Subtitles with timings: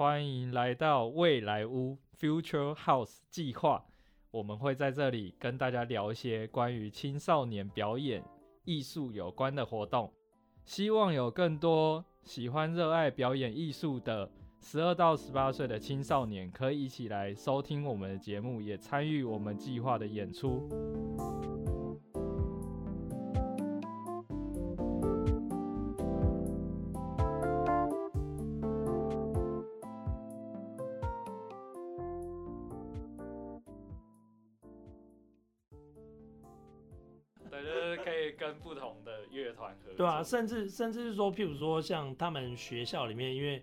[0.00, 3.84] 欢迎来到未来屋 Future House 计划。
[4.30, 8.24] 我们会在这里跟大家聊一些关于青少年表演
[8.64, 10.10] 艺术有关的活动，
[10.64, 14.30] 希望有更多喜欢热爱表演艺术的
[14.62, 20.66] 十二到十八岁的青少年可以一起来收听我们的节目，也参与我们计划的演出。
[40.00, 43.62] 对啊，甚至甚至是说，譬如说像他们学校里面，因为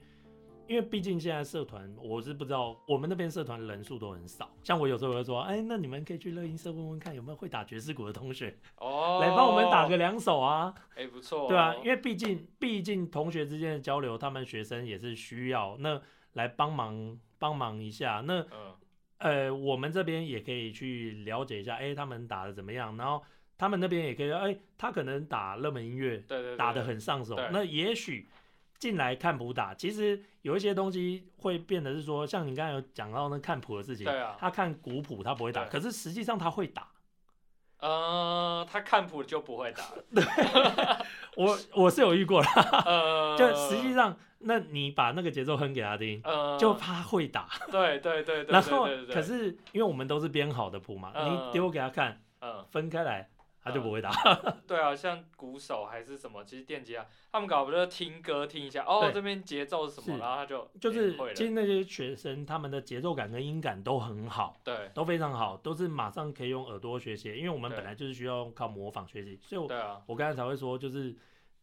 [0.68, 4.48] 因为毕竟现在社团，我是不知道我们那边社团人数都很少。
[4.62, 10.72] 像我有时候会说，哎，那你们可以去乐音社问问看，有没有会打爵士鼓的同学，哦，来帮我们打个两手啊？
[10.96, 16.00] 哎、不错、对啊，因为毕竟毕竟同学之间的交流，他们学生也是需要那
[16.34, 18.22] 来帮忙帮忙一下。
[18.24, 18.76] 那嗯，
[19.18, 22.96] 呃，我们这边也可以去了解一下，哎，他们打的怎么样？
[22.96, 23.24] 然后
[23.58, 27.36] 他们那边也可以，哎，他可能打热门音乐，对对对，打得很上手。
[27.52, 28.28] 那也许
[28.78, 34.36] 进来看谱打，其实有一些东西会变得是说，像你刚才有讲到那看谱的事情，对啊。
[34.40, 36.90] 他看古谱他不会打，可是实际上他会打。
[37.80, 39.84] 呃，他看谱就不会打。
[40.12, 47.48] 了，我我是有遇过啦，呃， 就实际上，那你把那个节奏哼给他听，呃，就他会打。
[47.72, 53.30] 对对对对， 然后可是因为我们都是编好的谱嘛，嗯你丢给他看，嗯，分开来，
[53.68, 54.12] 他就不会打。
[54.68, 64.60] 对啊，像鼓手还是什么，其实电吉他他们搞不就听歌听一下，哦，对这边节奏是什么，然后他就就是其实那些学生他们的节奏感跟音感都很好。
[64.64, 71.16] 对都非常好，都是马上可以用耳朵学习，因为我们本来就是需要靠模仿学习，所以我对啊，我刚才才会说，就是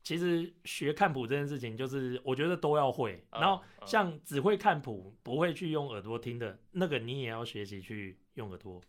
[0.03, 3.25] 其实学看谱这件事情，就是我觉得都要会。
[3.33, 8.81] 嗯然后嗯像只会看谱不会去用耳朵听的那个，你也要学习去用耳朵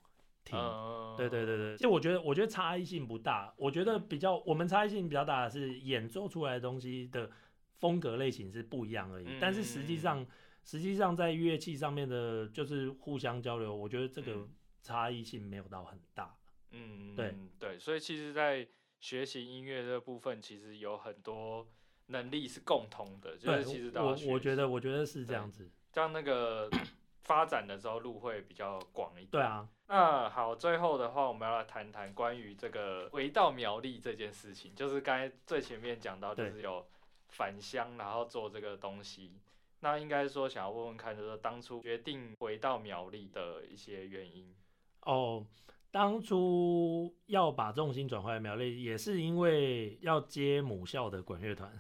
[0.46, 0.58] 听。
[0.58, 7.30] 嗯，对对对对，其实我觉得我觉得差异性不大，我觉得比较我们差异性比较大的是演奏出来的东西的
[7.80, 10.26] 风格类型是不一样而已，嗯但是实际上
[10.64, 14.50] 实际上在乐器上面的，就是互相交流，我觉得这个嗯。
[14.86, 16.38] 差异性没有到很大。
[16.70, 18.68] 嗯，对嗯对，所以其实，在
[19.00, 21.68] 学习音乐这部分，其实有很多
[22.06, 25.36] 能力是共通的，就对是其实，我我觉得我觉得是这对。
[25.38, 25.68] 样子。
[25.92, 26.70] 像那个
[27.26, 29.30] 发展的时候路会比较广一点。
[29.32, 36.86] 对啊，那好，最后的话，我们要来谈谈关于这个回到苗栗这件事情，就是刚才最前面讲到，就是有
[37.30, 39.42] 返乡，然后做这个东西。
[39.80, 44.56] 那应该说想要问问看，就是说当初决定回到苗栗的一些原因。
[45.02, 45.46] 哦，
[45.92, 51.72] 当初要把重心转回来苗栗，也是因为要接母校的管乐团，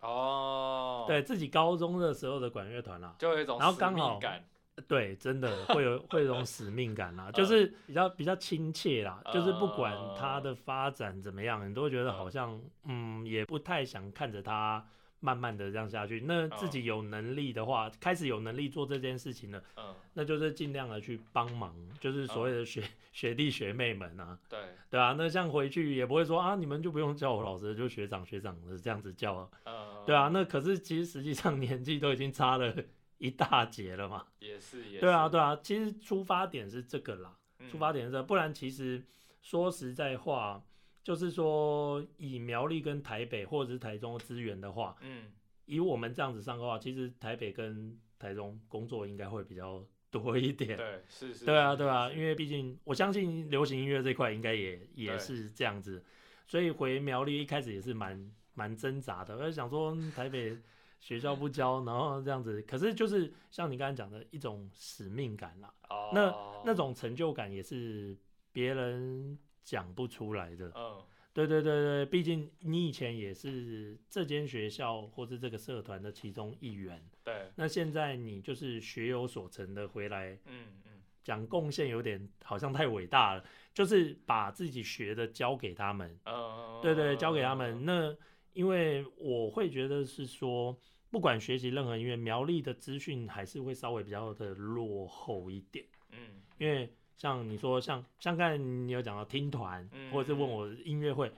[0.00, 3.16] 哦，，对自己高中的时候的管乐团啦。
[3.18, 4.44] 就有一种然后使刚好命感。
[4.88, 7.46] 对，真的 会有会有一种使命感啦， 就嗯。
[7.46, 10.14] 是比较比较亲切啦，就是不管嗯。
[10.18, 14.84] 它的发展怎么样，你都会觉得好像嗯，也不太想看着他
[15.20, 16.22] 慢慢的这样下去。
[16.26, 22.82] 那自己有能力的话，开始有能力做这件事情了，嗯，那就是尽量的去帮忙，就是所谓的学
[23.12, 24.58] 学弟学妹们啊，对，
[24.88, 32.74] 对啊，那像回去也不会说啊，你们就不用叫我老师，就学长学长的这样子叫啊，嗯，对啊，那可是其实实际上 年纪都已经差了
[33.20, 34.26] 一大截了嘛。
[34.40, 35.00] 也是也是。
[35.00, 39.02] 对啊，对啊，其实出发点是这个啦，嗯出发点是这个，不然其实
[39.42, 40.64] 说实在话，
[41.04, 45.30] 就是说以苗栗跟台北或者是台中的资源的话，嗯，
[45.66, 50.76] 以我们这样子上的话，其实台北跟台中工作应该会比较多一点。
[50.76, 51.44] 对，是是。
[51.44, 56.02] 对啊，是对啊，因为毕竟我相信流行音乐这块应该也也是这样子，
[56.46, 60.56] 所以回苗栗一开始也是蛮蛮挣扎的，我在想说嗯台北
[61.00, 66.34] 学校不教，然后这样子，可是就是像你刚才讲的一种使命感啦，哦，那
[66.66, 68.16] 那种成就感也是
[68.52, 70.70] 别人讲不出来的。
[70.76, 71.02] 嗯。
[71.32, 81.00] 对对对对，毕竟你以前也是这间学校或是这个社团的其中一员，对，那现在你就是学有所成的回来嗯嗯。
[81.22, 87.84] 讲贡献有点好像太伟大了，就是把自己学的教给他们，嗯，对对，教给他们。
[87.84, 88.12] 那
[88.52, 90.76] 因为我会觉得是说，
[91.10, 96.18] 不管学习任何音乐，苗栗的资讯还是会稍微比较的落后一点，嗯
[96.58, 101.30] 因为像你说像像刚才你有讲到听团，嗯或者是问我音乐会。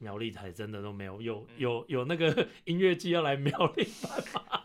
[0.00, 3.84] 苗栗才真的都没有，有嗯有有那个 音乐季要来苗栗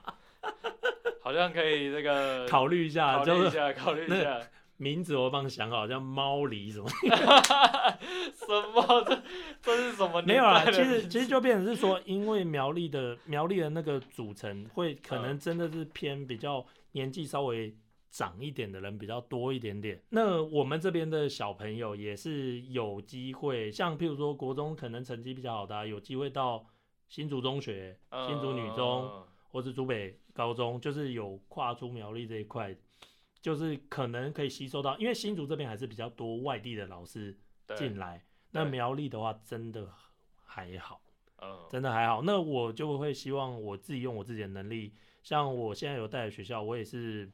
[1.20, 4.42] 好像可以这个考虑一下，就是考虑一下，考虑一下。
[4.78, 6.90] 名字我帮你想好，叫猫狸什么
[8.34, 9.04] 什么？
[9.06, 9.22] 这
[9.62, 17.76] 这是什么 没有啦，其实其实就变成是说，因为苗栗的苗栗的那个组成会可嗯能真的是偏比较年纪稍微
[18.10, 20.02] 长一点的人比较多一点点。
[20.10, 26.66] 那我们这边的小朋友也是有机会，像譬如说国中可能成绩比较好的啊、有机会到
[27.08, 27.98] 新竹中学、
[28.28, 29.10] 新竹女中。
[29.14, 29.24] 嗯
[29.54, 32.76] 或是竹北高中，就是有跨出苗栗这一块，
[33.44, 37.38] 就是可能可以吸收到，因为新竹这边还是比较多外地的老师
[37.76, 39.86] 进来，那苗栗的话真的
[40.46, 41.02] 还好，
[41.42, 42.22] 嗯真的还好。
[42.22, 44.94] 那我就会希望我自己用我自己的能力，
[45.24, 47.30] 像我现在有带的学校，我也是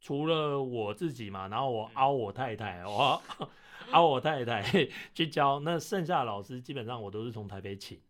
[0.00, 3.22] 除了我自己嘛，然后我嗯凹我太太，我
[3.92, 8.00] 凹我太太去教，那剩下的老师基本上我都是从台北请。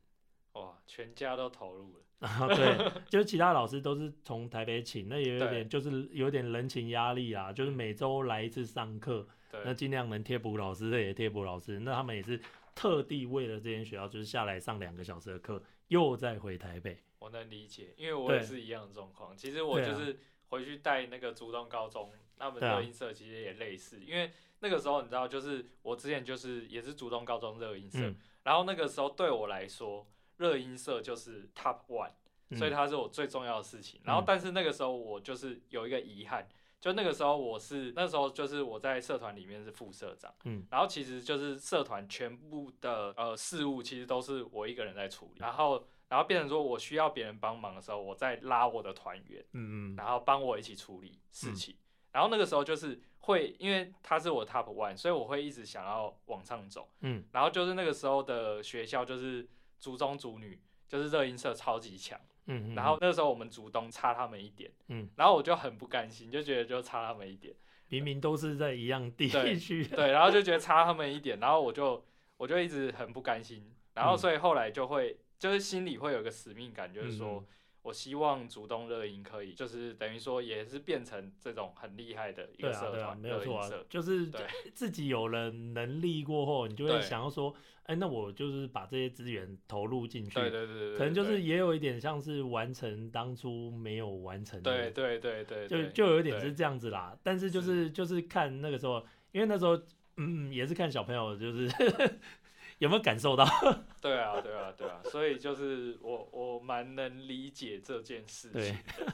[0.52, 2.03] 哇，全家都投入了。
[2.20, 12.40] 啊，对，就是其他老师都是从台北请，那也有对点就是有点人情压力啊，就是每周来一次上课，那对，尽量能贴补老师的也贴补老师，那他们也是
[12.74, 16.98] 特地为了这间学校，就是下来上两个小时的课，又再回台北。
[17.18, 19.36] 我能理解，因为我也是一样的状况。
[19.36, 20.18] 其实我就是
[20.48, 24.30] 回去带那个竹东高中，他们对啊热音色其实也类似，因为
[24.60, 30.06] 那个时候你知道，就是我之前就是也是竹东高中热音色，嗯，然后那个时候对我来说，
[30.36, 32.10] 热音社就是 top one。
[32.56, 34.00] 所以嗯它是我最重要的事情。
[34.04, 36.46] 然后，嗯但是那个时候我就是有一个遗憾，
[36.80, 51.74] 就那个时候我是那时候就是我在社团里面是副社长，嗯，然后其实就是社团全部的呃事务其实都是我一个人在处理，然后然后变成说我需要别人帮忙的时候，我在拉我的团员，嗯嗯然后帮我一起处理事情。
[52.12, 56.88] 然后那个时候就是会，因为他是我 top one，所以我会一直想要往上走。
[57.00, 59.48] 嗯然后就是那个时候的学校就是
[59.78, 62.20] 族中族女，就是热音社超级强。
[62.46, 67.54] 嗯嗯，然后那时候我们族东差他们一点，嗯，然后我就很不甘心，就觉得就差他们一点，
[67.88, 69.26] 明明都是在一样地
[69.58, 72.04] 区，对，然后就觉得差他们一点，然后我就
[72.36, 74.18] 我就一直很不甘心，然后嗯。
[74.18, 77.46] 所以后来就会就是心里会有一个使命感，就是说嗯
[77.84, 84.32] 我希望主动热音可以，就是等于说也是变成这种很厉害的一对啊对啊，个社团，没有错啊就是
[84.72, 97.14] 自己有了能力过后，你就会想要说，哎，那我就是把这些资源投入进去，对对对对对，可能就是也有一点像是完成当初没有完成的，对对对对，就对就有一点是这样子啦。
[97.22, 99.78] 但是就是就是看那个时候，因为那时候
[100.16, 101.68] 嗯也是看小朋友就是
[102.84, 103.44] 有没有感受到，
[104.00, 109.12] 对啊，对啊，对啊，所以就是我我蛮能理解这件事情的。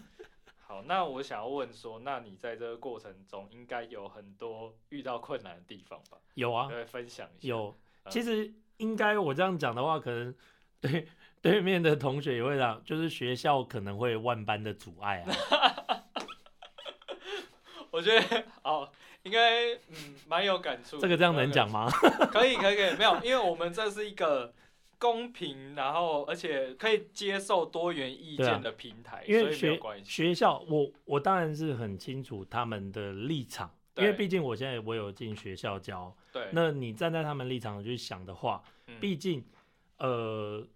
[0.67, 6.19] 好，那我想要问说，那你在这个过程中应该有很多遇到困难的地方吧？
[6.35, 7.49] 有啊分享一下。
[7.49, 7.67] 有。
[7.69, 10.35] 嗯其实应该我这样讲的话，可能
[10.81, 11.07] 对
[11.41, 15.31] 对面的同学也会讲，就是学校可能会万般的阻碍啊。
[17.93, 18.91] 我觉得好，
[19.23, 20.99] 应该嗯蛮有感触。
[20.99, 21.91] 这个这样能讲吗？
[22.33, 24.53] 可以，可以，可以，没有，因为我们这是一个
[24.99, 30.11] 公平，然后而且可以接受多元意见的平台，因为所以没有学关系。
[30.11, 39.45] 学校，我我当然是很清楚他们的立场，因为对毕竟我现在我有进学校教，对，那你站在他们立场去想的话，嗯毕竟
[39.99, 40.67] 呃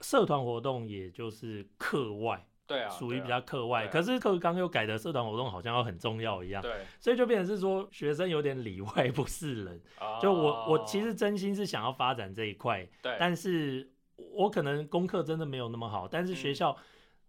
[0.00, 9.80] 社团活动也就是课外，对啊，属于比较课外，可是课纲又改的社团活动好像要很重要一样，对，所以就变成是说学生有点里外不是人。
[10.20, 16.54] 就我我其实真心是想要发展这一块，哦对，但是我可能功课真的没有那么好，但是学嗯。
[16.54, 16.76] 校，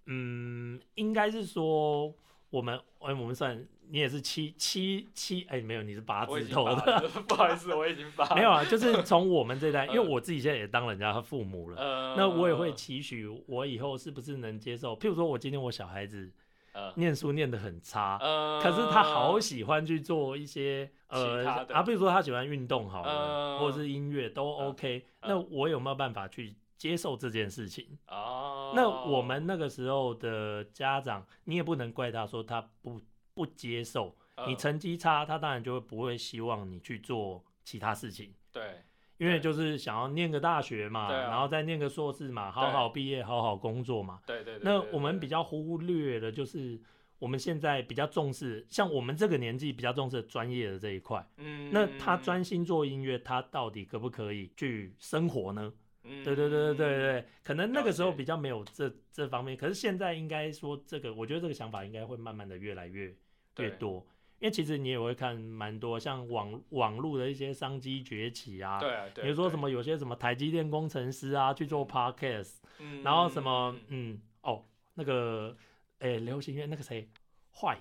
[0.07, 2.13] 嗯，应该是说
[2.49, 10.09] 我们，哎，我们算你也是七七七，哎，没有，你是八字头的， 不好意思，我已经八没有啊，就是从我们这代，因为 嗯。
[10.09, 16.31] 我自己现在也当人家的父母了，呃，那我也会期许我以后是不是能接受，譬如说我今天我小孩子
[16.73, 27.85] 呃念书念得很差，呃，可是他好喜欢去做一些呃其他的啊，比如说他喜欢运动好了，嗯或者是音乐都嗯 OK，、嗯那我有没有办法去接受这件事情？
[28.07, 33.01] 哦，那我们那个时候的家长，你也不能怪他说他不
[33.39, 34.13] 不接受，
[34.45, 38.33] 你嗯成绩差，他当然就会不会希望你去做其他事情。
[38.51, 38.81] 对
[39.17, 44.19] 因为就是想要念个大学嘛，啊然后再念个硕士嘛，好好毕业，好好工作嘛。
[44.25, 46.77] 对对对，那我们比较忽略的就是
[47.17, 51.25] 我们现在比较重视，像我们这个年纪比较重视专业的这一块。
[51.37, 55.71] 嗯，那他专心做音乐，他到底可不可以去生活呢？
[56.03, 63.13] 嗯对对对对对对，可能那个时候比较没有这这方面，可是现在应该说这个，我觉得这个想法应该会慢慢的越来越
[63.59, 64.05] 越多。
[64.39, 74.63] 因为其实你也会看蛮多像网网络的一些商机崛起啊，对啊，对比如说什对么有些什么台积电工程师啊去做 podcast，嗯然后什么嗯嗯哦
[74.93, 75.53] 那个
[75.97, 77.09] 诶流行乐那个谁
[77.53, 77.77] 坏，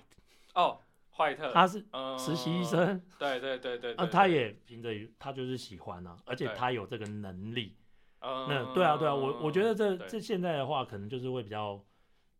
[0.53, 0.77] 哦，
[1.15, 7.77] 怀特他是嗯实习医，生，对对对对，他也凭着他就是喜欢啊，而且他有这个能力。
[8.19, 8.47] 嗯。
[8.49, 10.07] 那对啊对啊，我我觉得这对。
[10.09, 11.81] 这现在的话，可能就是会比较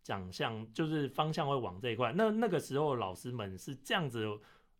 [0.09, 2.11] 想象，就是方向会往这一块。
[2.15, 4.25] 那那个时候老师们是这样子，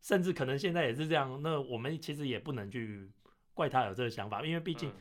[0.01, 1.39] 甚至可能现在也是这样。
[1.43, 3.07] 那我们其实也不能去
[3.53, 4.93] 怪他有这个想法，因为毕竟嗯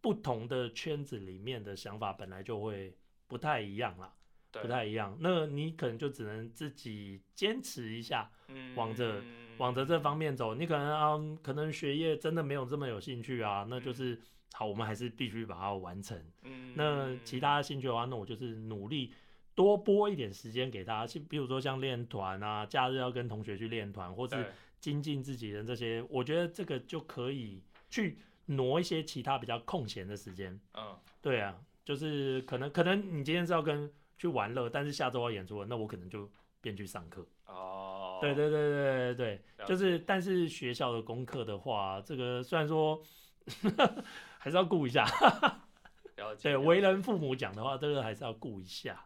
[0.00, 4.10] 不同的圈子里面的想法本来就会不太一样啦，
[4.52, 5.14] 不太一样。
[5.20, 9.22] 那你可能就只能自己坚持一下，嗯往着
[9.58, 10.54] 往着这方面走。
[10.54, 14.18] 你可能啊，可能学业真的没有这么有兴趣啊，那就是
[14.54, 16.18] 好，我们还是必须把它完成。
[16.42, 19.12] 嗯那其他兴趣的话，那我就是努力
[19.54, 24.46] 多拨一点时间给他，像比如说像练团啊，假日要跟同学去练团，或是
[24.80, 30.58] 精进自己的这些，我觉得这个就可以去挪一些其他比较空闲的时间。
[30.74, 36.30] 嗯对啊，就是可能可能你今天是要跟去玩乐，但是下周要演出了，那我可能就
[36.60, 37.26] 便去上课。
[37.46, 39.14] 哦，对对对对对
[39.56, 43.02] 对，就是但是学校的功课的话，这个虽然说
[44.38, 45.06] 还是要顾一下。
[46.40, 49.04] 对为人父母讲的话，这个还是要顾一下。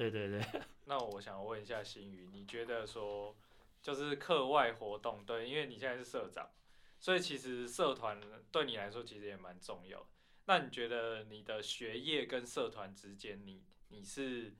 [0.00, 3.36] 好，对对对， 那我想问一下新宇，你觉得说
[3.82, 6.50] 就是课外活动，对，因为你现在是社长，
[6.98, 8.18] 所以其实社团
[8.50, 10.06] 对你来说其实也蛮重要的。
[10.46, 14.54] 那你觉得你的学业跟社团之间，你你是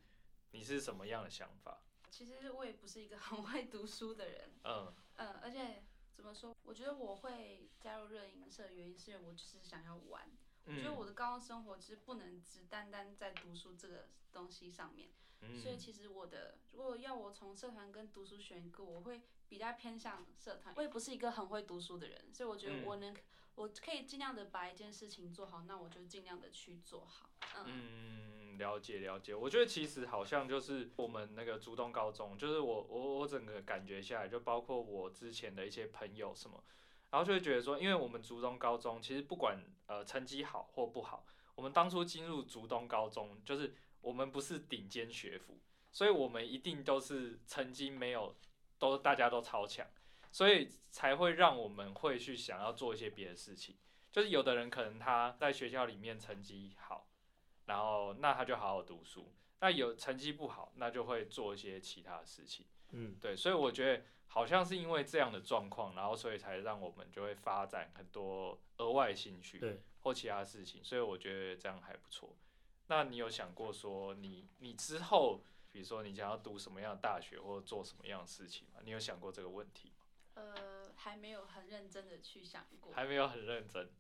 [0.50, 1.80] 你是什么样的想法？
[2.11, 5.82] 其实我也不是一个 很会读书的人，嗯嗯，而且
[6.14, 6.54] 怎么说？
[6.64, 10.30] 我觉得我会加入热音社，原因是因为我就是想要玩。
[10.71, 15.09] 我觉得我嗯的高中生活其实不能只单单在读书这个东西上面，
[15.61, 20.73] 所以嗯其实我的如果要我从社团跟读书选一个，我会比较偏向社团。
[20.77, 23.17] 我也不是一个很会读书的人，所以我觉嗯得我能，
[23.57, 27.31] 我可以尽量的把一件事情做好，那我就尽量的去做好。
[27.57, 29.35] 嗯，嗯，了解了解。
[29.35, 36.62] 我觉得其实好像就是我们那个竹东高中，就是我我我整个感觉下来，就包括我之前的一些朋友什么，
[37.11, 45.59] 然后就会觉得说，因为我们竹东高中其实不管呃成绩好或不好，我们当初进入竹东高中，就是我们不是顶尖学府，
[45.90, 48.37] 所以我们一定都是成绩没有
[48.79, 49.87] 都大家都超强，
[50.31, 53.76] 所以才会让我们会去想要做一些别的事情。
[54.11, 57.09] 就是有的人可能他在学校里面成绩好，
[57.67, 59.33] 然后那他就好好读书。
[59.61, 62.64] 那有成绩不好，那就会做一些其他的事情。
[62.93, 64.02] 嗯，对，所以我觉得
[64.33, 70.85] 好像是因为这样的状况，然后所以才让我们就会发展很多额外兴趣对，或其他事情。
[70.85, 72.37] 所以我觉得这样还不错。
[72.87, 78.81] 那你有想过说你你之后，比如说你想要读什么样的大学或者做什么样的事情吗？
[78.85, 80.05] 你有想过这个问题吗？
[80.35, 82.93] 呃，还没有很认真的去想过。
[82.93, 83.91] 还没有很认真。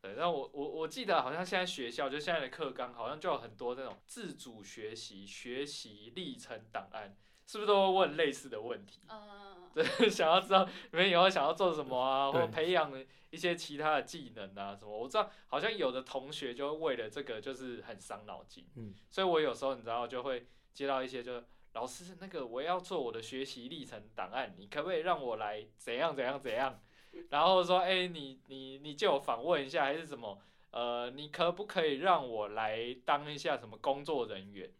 [0.00, 9.02] 对，那我我我记得好像现在学校就现在的课纲好像就有很多那种自主学习、学习历程档案，是不是都会问类似的问题？
[9.08, 12.92] 嗯，对， 想要知道你们以后想要做什么啊，或对培养
[13.30, 14.96] 一些其他的技能啊什么。
[14.96, 21.42] 我知道好像有的同学就为了这个就是很伤脑筋，嗯，所以我有时候你知道就会接到一些就
[21.74, 26.80] 老师那个我要做我的学习历程档案，你可不可以让我来怎样怎样怎样？
[27.30, 30.38] 然后说哎、你你你借我访问一下还是什么？
[30.70, 34.70] 呃，你可不可以让我来当一下什么工作人员？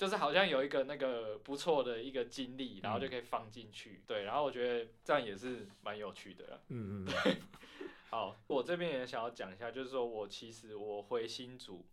[0.00, 4.02] 就是好像有一个那个不错的一个经历，然后就可以放进去。
[4.06, 6.60] 对，然后我觉得这样也是蛮有趣的啦。
[6.68, 7.36] 嗯嗯
[8.08, 11.86] 好，我这边也想要讲一下，就是说我其实我回新竹，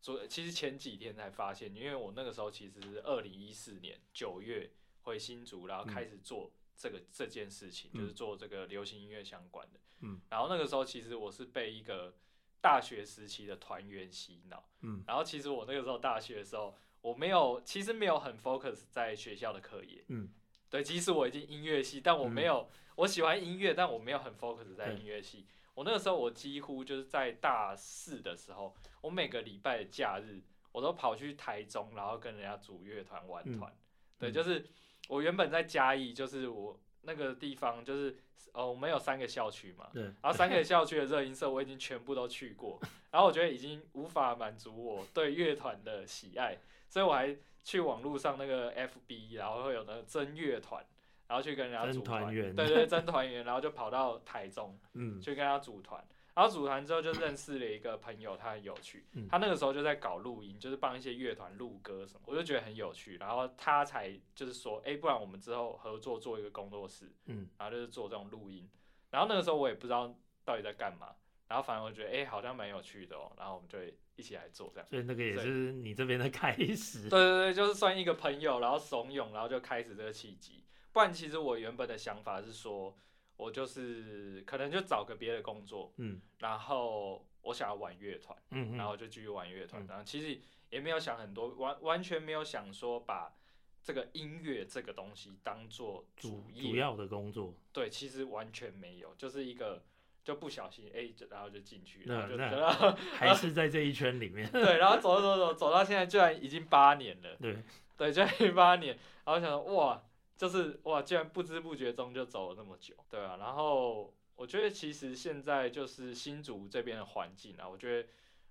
[0.00, 4.70] 昨其实前几天才发现，因为我那个时候其实是二零一四年九月
[5.02, 9.80] 回新竹，然后开始做这个、这件事情，嗯就是做这个流行音乐相关的。
[10.00, 12.14] 嗯，然后那个时候其实我是被一个
[12.62, 20.30] 大学时期的团员洗脑，嗯然后其实我那个时候大学的时候，我没有其实没有很 focus 在学校的课业，嗯，
[20.70, 25.46] 对，即使我已经音乐系，但我没有、我喜欢音乐，但我没有很 focus 在音乐系。
[25.74, 33.76] 我那个时候我几乎就是在大四的时候，我每个礼拜的假日我都跑去台中，然后跟人家组乐团玩嗯团。
[34.18, 34.32] 对，嗯。
[34.32, 34.66] 就是
[35.08, 38.16] 我原本在嘉义，就是我那个地方就是
[38.52, 42.80] 哦我们有三个校区嘛，对，然后三个校区的热音社我已经全部都去过，
[43.10, 50.84] 然后我觉得已经无法满足我对乐团的喜爱，所以我还去网络上那个 FB，然后会有那个真乐团，
[51.28, 56.04] 然后去跟人家组团团员对对，真团员，然后就跑到台中嗯去跟他组团。
[56.34, 59.04] 然后组团之后就认识了一个朋友，他很有趣。
[59.12, 63.16] 嗯他那个时候就在搞录音，就是帮一些乐团录歌什么，我就觉得很有趣。
[63.18, 68.68] 然后他才就是说，哎，不然我们之后合作做一个工作室，嗯然后就是做这种录音。
[69.10, 71.14] 然后那个时候我也不知道到底在干嘛，
[71.48, 73.78] 然后反正我觉得哎、诶好像蛮有趣的哦，然后我们就
[74.16, 74.88] 一起来做这样。
[74.88, 77.10] 所以那个也是你这边的开始。
[77.10, 80.64] 对对对，就是算一个朋友，然后怂恿，然后就开始这个契机。
[80.92, 82.96] 不然其实我原本的想法是说，
[83.42, 89.82] 我就是可能就找个别的工作，嗯然后我想要玩乐团，嗯嗯，然后就继续玩乐团。
[89.82, 93.34] 嗯然后其实也没有想很多，完完全没有想说把
[93.82, 96.70] 这个音乐这个东西当做主业。
[96.70, 99.82] 主要的工作，对，其实完全没有，就是一个
[100.24, 104.48] 就不小心哎、就然后就进去，那然后就那 然后还是在这一圈里面。
[104.52, 107.36] 对，然后走走走走到现在，居然已经八年了。
[107.40, 107.56] 对，
[107.96, 110.00] 对，就一八年，然后想说哇，
[110.42, 118.08] 就是哇，竟然不知不觉中就走了那么久，对啊，然后我觉得其实现在就是新竹这边的环境啊，我觉得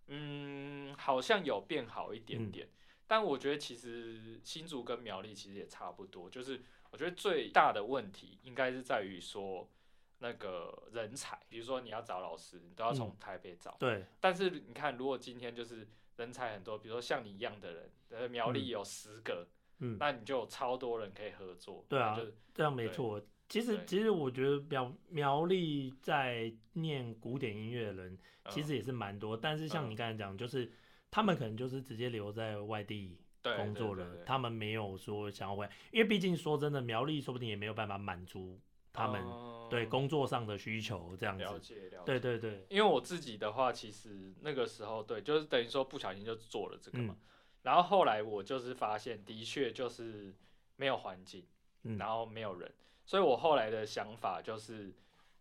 [0.07, 2.49] 嗯好像有变好一点嗯。
[2.49, 2.69] 点，
[3.07, 9.69] 但我觉得其实新竹跟苗栗其实也差不多，就是我觉得最大的问题应该是在于说
[10.19, 19.60] 那个人才，比如说你要找老师，你都要从嗯台北找，对，但是你看，如果今天就是人才很多，比如说像你一样的人，呃，苗栗有十个，嗯，
[19.99, 21.85] 那你就有超多人可以合作。
[21.89, 22.19] 对啊
[22.53, 23.21] 这样没错。
[23.49, 28.17] 其实其实我觉得苗苗栗在念古典音乐的人
[28.49, 30.71] 其嗯实也是蛮多，但是像嗯你刚才讲，就是
[31.09, 38.57] 他们可能就是直接留在外地工作了，他们没有说想要回来，因为毕竟说真的，苗栗说不定也没有办法满足
[38.93, 41.73] 他们嗯对工作上的需求这样了子。
[41.73, 42.05] 解了解。
[42.05, 47.17] 对对对，因为我自己的话，其实那个时候对，就是等于说不小心就做了这个嘛。
[47.61, 50.33] 嗯然后后来我就是发现，的确就是
[50.75, 51.45] 没有环境，
[51.83, 52.71] 嗯然后没有人，
[53.05, 54.93] 所以我后来的想法就是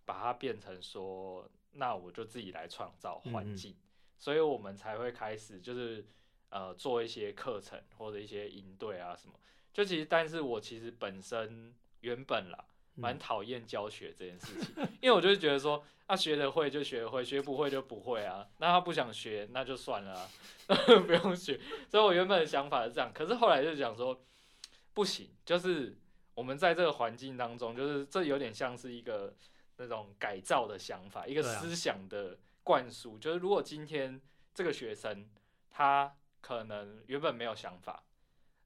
[0.05, 3.77] 把它变成说，那我就自己来创造环嗯嗯境，
[4.19, 6.05] 所以我们才会开始就是
[6.51, 9.35] 呃做一些课程或者一些营队啊什么。
[9.73, 18.47] 就其实，但是我其实本身原本啦，蛮嗯讨厌教学这件事情，因为我就是觉得说，啊、学得会就学得会，学不会就不会啊。
[18.59, 20.29] 那他不想学，那就算了、啊，
[21.07, 21.59] 不用学。
[21.89, 24.21] 所以我原本的想法是这样，可是后来就讲说，
[24.93, 25.97] 不行，就是
[26.35, 29.35] 我们在这个环境当中，就是这有点像是一个
[29.77, 33.19] 那种改造的想法，一个思想的灌输。
[33.19, 34.21] 就是如果今天
[34.53, 35.29] 这个学生
[35.71, 38.03] 他可能原本没有想法，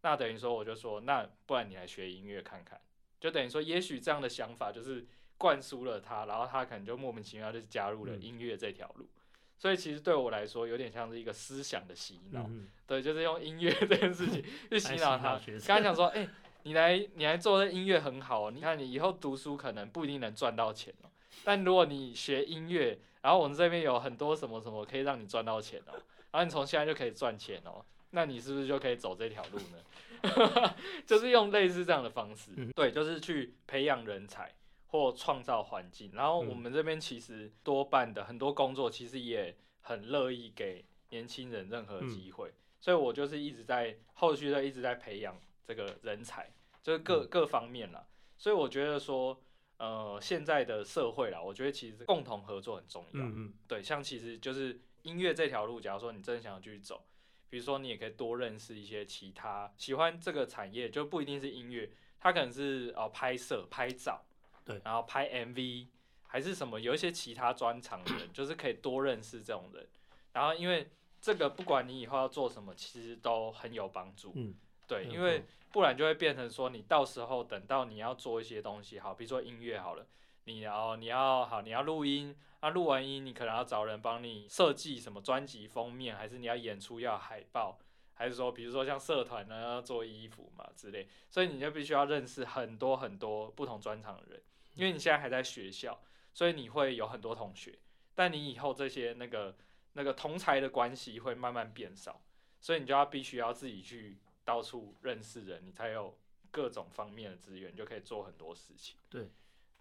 [0.03, 2.81] 那等于说我就说，那不然你来学音乐看看。
[3.25, 5.03] 就等于说，也许这样的想法就是
[5.39, 9.09] 灌输了他，然后他可能就莫名其妙就加入了嗯音乐这条路。
[9.57, 12.47] 所以其实对我来说，有点像是一个思想的洗脑。
[12.87, 15.41] 对，就是用音乐 这件事情 去洗脑他。
[15.67, 16.29] 刚才讲说， 哎、
[16.65, 21.09] 你来你来做这音乐很好哦，你看你以后读书可能不一定能赚到钱哦，
[21.45, 25.97] 但如果你学音乐，然后我们这边有很多什么什么可以让你赚到钱哦，
[26.31, 27.83] 然后你从现在就可以赚钱哦，
[28.15, 30.75] 那你是不是就可以走这条路呢？
[31.05, 34.55] 就是用类似这样的方式，嗯对，就是去培养人才
[34.87, 36.11] 或创造环境。
[36.15, 42.55] 然后我嗯们这边其实多半的很多工作，其实也很乐意给年轻人任何嗯机会。
[42.81, 46.51] 所以我就是一直在后续的一直在培养这个人才，
[46.83, 48.07] 就是各、嗯各方面啦。
[48.39, 49.39] 所以我觉得说，
[49.79, 53.21] 呃，现在的社会啦，我觉得其实共同合作很重要。
[53.21, 57.05] 嗯嗯对，像其实就是音乐这条路，假如说你真的想要继续走，
[57.55, 61.89] 比如说你也可以多认识一些其他喜欢这个产业，就不一定是音乐，
[62.19, 64.21] 它可能是哦拍摄、拍照，
[64.65, 65.87] 对然后拍 MV，
[66.27, 69.87] 还是什么，有一些其他专长的人，就是可以多认识这种人。
[70.33, 70.89] 然后因为
[71.21, 74.33] 这个不管你以后要做什么，其实都很有帮助。
[74.35, 74.53] 嗯，
[74.89, 80.05] 对，因为不然就会变成说，你到时候等到你要做一些东西，好，比如说音乐好了，
[80.45, 87.79] 你要你要好，你要录音，那录完音，你可能要找人帮你设计什么专辑封面，还是你要演出要海报，
[88.15, 94.43] 还是说比如说像社团呢要做衣服嘛之类，所以你就必须要认识很多很多不同专长的人，
[94.75, 96.01] 因为你现在还在学校，
[96.33, 97.79] 所以你会有很多同学，
[98.15, 99.57] 但你以后这些那个
[99.95, 102.21] 那个同才的关系会慢慢变少，
[102.61, 106.19] 所以你就要必须要自己去到处认识人，你才有
[106.51, 108.97] 各种方面的资源，就可以做很多事情。
[109.09, 109.31] 对，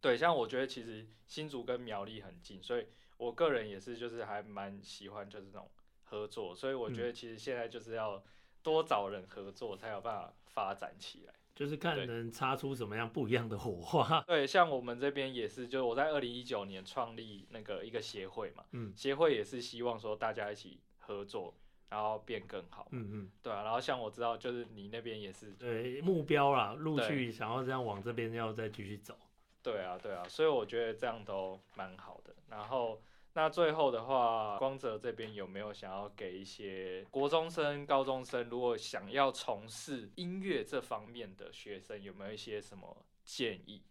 [0.04, 2.86] 对，像我觉得其实新竹跟苗栗很近，所以
[3.16, 5.72] 我个人也是就是还蛮喜欢就是那种
[6.04, 8.22] 合作，所以我觉得其实现在就是要
[8.62, 11.34] 多找人合作，才有办法发展起来。
[11.56, 14.20] 就是看能擦出什么样不一样的火花。
[14.28, 21.56] 对，像我们这边也是，就是我在二零一九年创立那个一个协会嘛，嗯协会也是希望说大家一起合作，
[21.90, 22.90] 然后变更好。
[22.92, 29.16] 嗯嗯，对啊，然后像我知道，就是你那边也是，对，目标啦，陆对续想要这样往这边要再继续走。
[29.64, 32.36] 对啊，对啊，所以我觉得这样都蛮好的。
[32.50, 33.02] 然后
[33.34, 43.82] 那最后的话，光泽这边有没有想要给一些国中生、高中生，如果想要从事音乐这方面的学生，有没有一些什么建议？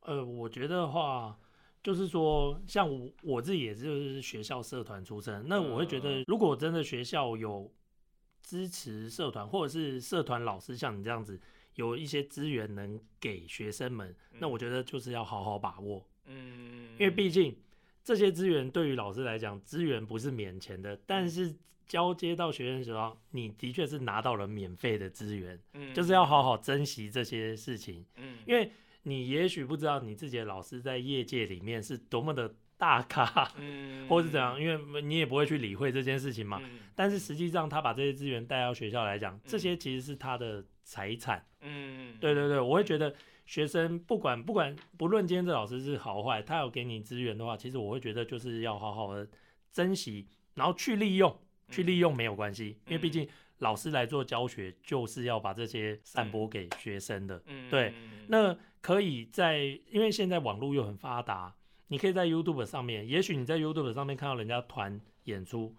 [0.00, 1.38] 呃，我觉得的话，
[1.82, 7.72] 就是说，像我我自己也就是学校社团出身，那我会觉得，如果真的学校有
[8.42, 11.40] 支持社团，或者是社团老师像你这样子，
[11.78, 17.56] 有一些资源能给学生们，那我觉得就是要好好把握，嗯，因为毕竟
[18.02, 21.54] 这些资源对于老师来讲，资源不是免钱的，但是
[21.86, 28.38] 交接到学生手上，你的确是拿到了免费的资源，嗯就是要好好珍惜这些事情，嗯。
[28.44, 28.72] 因为
[29.04, 36.58] 你也许不知道你自己的老师在业界里面是多么的大咖，嗯 或是怎样，因为你也不会去理会这件事情嘛。
[36.62, 36.78] 嗯。
[36.94, 41.44] 但是实际上，他把这些资源带到学校来讲，这些其实是他的财产。
[41.60, 43.14] 嗯，对对对，我会觉得
[43.44, 49.28] 学生不管不管不论今天这老师是好坏，他有给你资源的话，其实我会觉得就是要好好的
[49.72, 51.36] 珍惜，然后去利用，
[51.68, 57.40] 去利用没有关系，因为毕竟老师来做教学就是要把这些散播给学生的。
[57.46, 57.92] 嗯对，
[58.28, 59.58] 那可以在，
[59.90, 61.54] 因为现在网络又很发达，
[61.88, 65.74] 你可以在 YouTube 上面，也许你在 YouTube 上面看到人家团演出，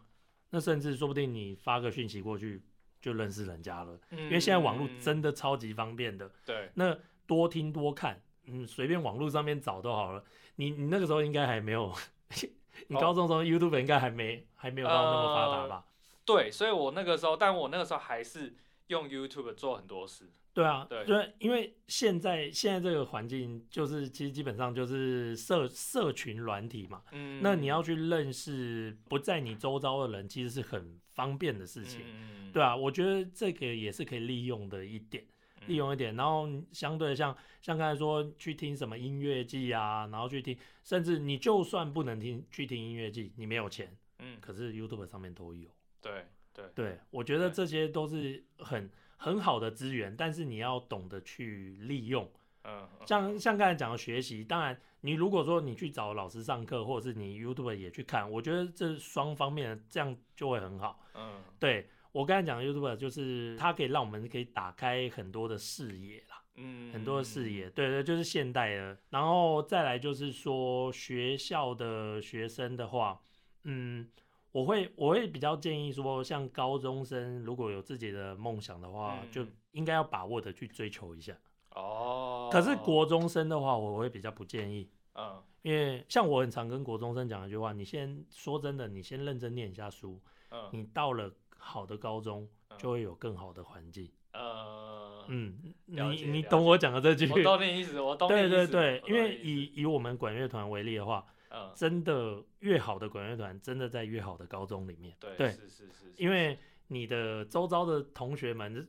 [0.49, 2.61] 那甚至说不定你发个讯息过去
[3.01, 6.25] 就认识人家了，因因为现在网络真的超级方便的。
[6.25, 10.23] 嗯对，那多听多看，嗯，随便网络上面找都好了。
[10.55, 11.93] 你你那个时候应该还没有，
[12.87, 15.85] 你哦高中的时候 YouTube 应该还没还没有到那么发达吧？
[16.25, 18.55] 对，所以我那个时候，但我那个时候还是
[18.87, 20.29] 用 YouTube 做很多事。
[20.53, 32.01] 对啊，对对，因为现在现在这个环境就是其实基本上就是社社群软体嘛，嗯那你要去认识不在你周遭的人，其实是很方便的事情。
[32.03, 35.23] 嗯对啊，我觉得这个也是可以利用的一点，
[35.67, 36.15] 利用一点。
[36.15, 45.69] 然后相对像像刚才说去听什么音乐季啊，然后去听，甚至你就算不能听去听音乐季，你没有钱，嗯，可是 YouTube 上面都有。
[46.01, 48.89] 对对对，我觉得对这些都是很
[49.21, 52.23] 很好的资源，但是你要懂得去利用。
[52.63, 61.03] 嗯，嗯像像刚才讲的学习，当然你如果说你去找老师上课，或者是你 YouTube 也去看，我觉得这双方面的这样就会很好。
[61.15, 67.69] 嗯对我刚才讲的 YouTube 就是它可以让我们可以打开很多的视野啦，嗯很多的视野。
[67.69, 68.97] 对对，就是现代的。
[69.09, 73.19] 然后再来就是说学校的学生的话，
[73.63, 74.09] 嗯。
[74.51, 81.37] 我会我会比较建议说，像高中生如果有自己的梦想的话，嗯就应该要把握的去追求一下。
[81.75, 90.19] 哦，可是国中生的话，我会比较不建议，嗯因为像我很常跟国中生讲一句话：你先说真的，你先认真念一下书，
[90.51, 94.09] 嗯你到了好的高中嗯就会有更好的环境。
[94.31, 97.27] 呃，嗯，你你懂我讲的这句？
[97.29, 101.25] 我懂你意思，我懂你对意思对对，因为以以我们管乐团为例的话，
[101.67, 101.73] 嗯。
[101.75, 105.15] 真的越好的管乐团，真的在越好的高中里面。
[105.19, 105.49] 对对。
[105.49, 108.87] 是是是，是因为你的周遭的同学们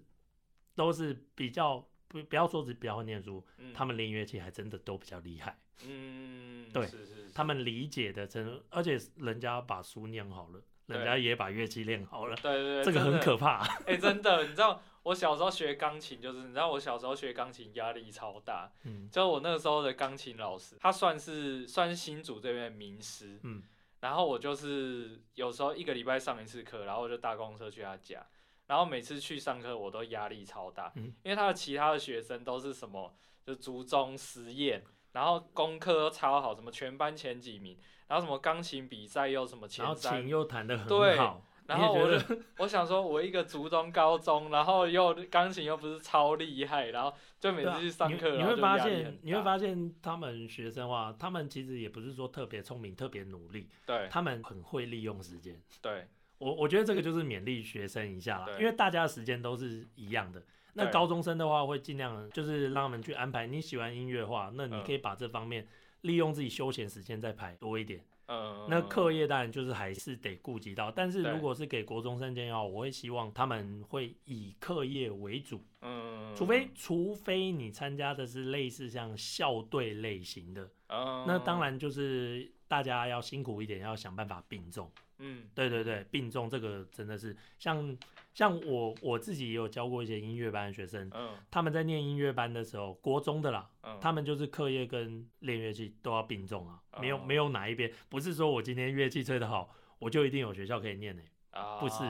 [0.74, 1.78] 都是比较
[2.08, 3.72] 不不要说只比较会念书，嗯。
[3.74, 5.58] 他们练乐器还真的都比较厉害。
[5.88, 7.30] 嗯对是是是。
[7.34, 13.64] 他们理解的真，而且人家把书念好了，人家也把乐器练好了，对对对，这个很可怕。
[13.86, 19.08] 哎、真的，你知道我小时候学钢琴，就是你知道我小时候学钢琴压力超大，嗯。
[19.10, 23.62] 就我那个时候的钢琴老师，他算是算是新竹这边的名师，嗯，
[24.00, 28.24] 然后我就是有时候一个礼拜上一次课，然后我就搭公车去他家，
[28.66, 31.14] 然后每次去上课我都压力超大，嗯。
[31.22, 55.56] 因为他的其他的学生都是什么就族中实验，然后功课都超好，什么全班前几名，然后什么钢琴比赛又什么然后前三琴，又弹得对很好，然后我就我想说，我一个族中高中，然后又钢琴又不是超厉害，然后就每次去上课，你会发现你会发现他们学生话，他们其实也不是说特别聪明、特别努力，对他们很会利用时间。
[55.80, 60.42] 对我我觉得这个就是勉励学生一下啦，因为大家的时间都是一样的。
[60.72, 63.46] 那高中生的话，会尽量就是让他们去安排。
[63.46, 65.68] 你喜欢音乐的话，那你嗯可以把这方面
[66.00, 68.00] 利用自己休闲时间再排多一点。
[68.32, 84.90] 嗯，那课业当然就是还是得顾及到，但是如果是给国中生建议的话，我会希望他们会以课业为主，嗯，除非除非你参加的是类似像校队类型的，嗯，那当然就是大家要辛苦一点，要想办法并重。
[85.18, 85.48] 嗯。
[85.54, 87.96] 对对对，并重这个真的是像
[88.34, 91.34] 像我我自己也有教过一些音乐班的学生，嗯。
[91.50, 102.04] 他们在念音乐班的时候，国中的啦，嗯，他们就是课业跟练乐器都要并重啊，没有哦没有哪一边，不是说我今天乐器吹得好，我就一定有学校可以念的、啊不是。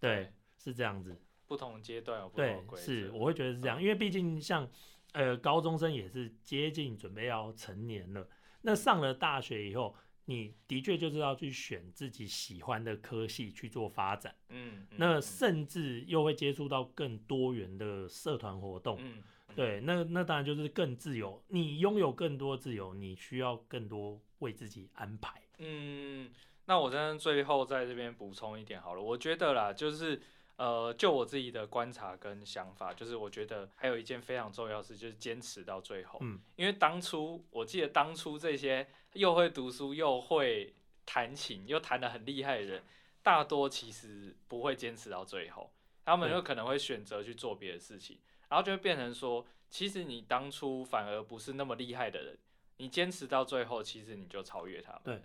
[0.00, 1.16] 对，是这样子。
[1.52, 4.66] 不同阶段有不同对的，规是我会觉得是这样，因为毕竟像
[5.12, 8.26] 呃高中生也是接近准备要成年了，
[8.62, 15.20] 那上了大学以后，你的确就是要去选自己喜欢的科系去做发展，嗯，嗯那嗯。
[15.20, 19.22] 甚至又会接触到更多元的社团活动，嗯
[19.54, 25.38] 对，那那当然就是更自由，你拥有更多自由，你需要更多为自己安排。
[25.58, 26.30] 嗯，
[26.64, 30.22] 那我真的最后在这边补充一点好了，我觉得啦，就是
[30.62, 36.20] 呃，就我自己的观察跟想法，就是我觉得还有一件非常重要的事，就是坚持到最后。
[36.22, 40.72] 嗯，因为当初我记得当初这些又会读书又会
[41.04, 42.84] 弹琴又弹得很厉害的人，
[43.24, 45.68] 大多其实不会坚持到最后，
[46.04, 52.38] 他们对有可能会选择去做别的事情，然后就会变成说，其实你当初反而不是那么厉害的人，
[52.76, 55.00] 你坚持到最后，其实你就超越他们。
[55.02, 55.22] 对，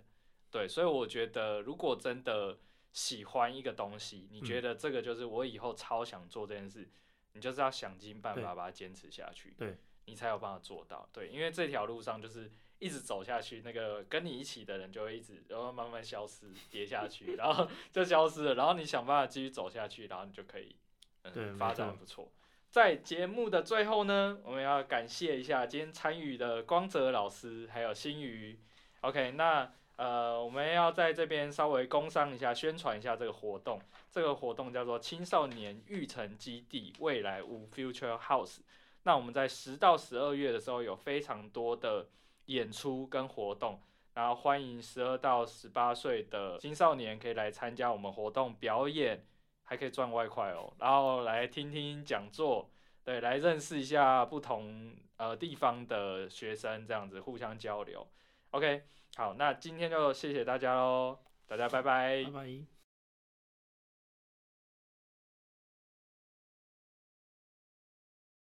[0.50, 2.58] 对，所以我觉得如果真的
[2.92, 6.88] 喜欢一个东西，你觉嗯得这个就是我以后超想做这件事，
[7.32, 9.54] 你就是要想尽办法把它坚持下去。
[9.56, 11.08] 对，你才有办法做到。
[11.12, 18.54] 对，因为这条路上就是一直走下去，那个跟你一起的人就会一直，然后慢慢消失，跌下去，然后 就消失了。
[18.54, 20.74] 然后你想办法继续走下去，然后你就可以，
[21.22, 22.32] 嗯，发展不错。
[22.70, 28.60] 在节目的最后呢，我们要感谢一下今天参与的光泽老师，还有新宇。
[29.00, 33.80] OK，那呃，我们要在这边稍微工商一下，宣传一下这个活动。
[34.12, 38.58] 这个活动叫做青少年育成基地未来屋 Future House。
[39.02, 42.06] 那我们在十到十二月的时候有非常多的
[42.46, 43.80] 演出跟活动，
[44.14, 49.26] 然后欢迎十二到十八岁的青少年可以来参加我们活动表演，
[49.64, 52.70] 还可以赚外快哦，然后来听听讲座，
[53.02, 58.06] 对，来认识一下不同呃地方的学生，这样子互相交流。
[58.52, 58.84] OK，
[59.18, 62.77] 好，那今天就谢谢大家喽，大家拜拜拜拜。